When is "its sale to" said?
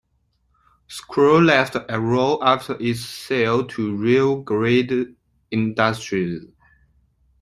2.79-3.95